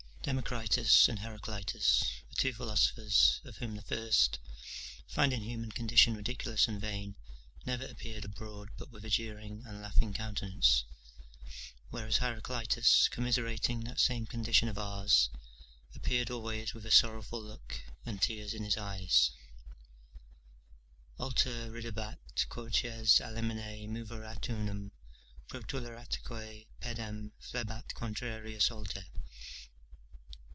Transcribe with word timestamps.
Democritus 0.23 1.09
and 1.09 1.17
Heraclitus 1.17 2.21
were 2.29 2.35
two 2.35 2.53
philosophers, 2.53 3.41
of 3.43 3.57
whom 3.57 3.75
the 3.75 3.81
first, 3.81 4.37
finding 5.07 5.41
human 5.41 5.71
condition 5.71 6.13
ridiculous 6.15 6.67
and 6.67 6.79
vain, 6.79 7.15
never 7.65 7.87
appeared 7.87 8.23
abroad 8.23 8.69
but 8.77 8.91
with 8.91 9.03
a 9.03 9.09
jeering 9.09 9.63
and 9.65 9.81
laughing 9.81 10.13
countenance; 10.13 10.85
whereas 11.89 12.17
Heraclitus 12.17 13.07
commiserating 13.07 13.79
that 13.85 13.99
same 13.99 14.27
condition 14.27 14.67
of 14.69 14.77
ours, 14.77 15.31
appeared 15.95 16.29
always 16.29 16.75
with 16.75 16.85
a 16.85 16.91
sorrowful 16.91 17.41
look, 17.41 17.81
and 18.05 18.21
tears 18.21 18.53
in 18.53 18.63
his 18.63 18.77
eyes: 18.77 19.31
"Alter 21.17 21.71
Ridebat, 21.71 22.45
quoties 22.47 23.19
a 23.21 23.31
limine 23.31 23.91
moverat 23.91 24.47
unum 24.49 24.91
Protuleratque 25.49 26.67
pedem; 26.79 27.31
flebat 27.41 27.95
contrarius 27.95 28.69
alter." 28.69 29.05